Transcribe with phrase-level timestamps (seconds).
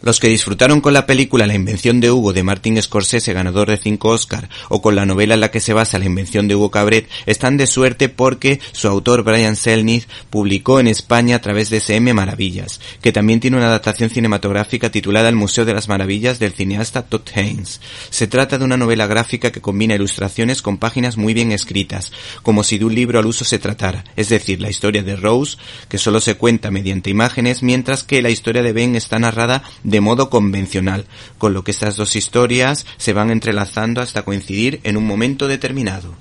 [0.00, 3.78] Los que disfrutaron con la película La invención de Hugo de Martin Scorsese, ganador de
[3.78, 6.70] 5 Oscar, o con la novela en la que se basa La invención de Hugo
[6.70, 11.78] Cabret, están de suerte porque su autor Brian Selniz publicó en España a través de
[11.80, 16.52] SM Maravillas, que también tiene una adaptación cinematográfica titulada El Museo de las Maravillas del
[16.52, 17.80] cineasta Todd Haynes.
[18.10, 22.12] Se trata de una novela gráfica que combina ilustraciones con páginas muy bien escritas,
[22.42, 25.56] como si de un libro al uso se tratara, es decir, la historia de Rose,
[25.88, 30.00] que solo se cuenta mediante imágenes, mientras que la historia de Ben está narrada de
[30.00, 31.06] modo convencional,
[31.38, 36.14] con lo que estas dos historias se van entrelazando hasta coincidir en un momento determinado.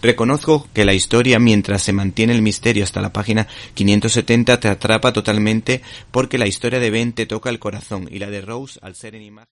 [0.00, 5.12] Reconozco que la historia, mientras se mantiene el misterio hasta la página 570, te atrapa
[5.12, 8.94] totalmente porque la historia de Ben te toca el corazón y la de Rose, al
[8.94, 9.48] ser en imagen.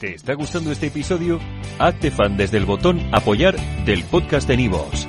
[0.00, 1.40] ¿Te está gustando este episodio?
[1.78, 5.08] Hazte fan desde el botón Apoyar del podcast de Nivos.